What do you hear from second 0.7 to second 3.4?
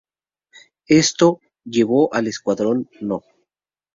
Esto llevó al Escuadrón No.